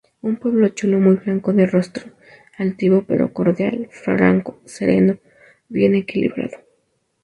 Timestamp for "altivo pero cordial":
2.57-3.87